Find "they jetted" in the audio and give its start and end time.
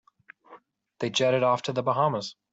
0.97-1.43